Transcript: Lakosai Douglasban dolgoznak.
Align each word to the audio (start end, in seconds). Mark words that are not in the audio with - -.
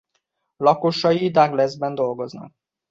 Lakosai 0.59 1.29
Douglasban 1.31 1.95
dolgoznak. 1.95 2.53